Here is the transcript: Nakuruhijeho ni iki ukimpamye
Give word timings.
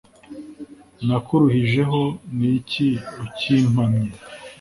Nakuruhijeho 1.05 2.01
ni 2.37 2.49
iki 2.59 2.87
ukimpamye 3.25 4.09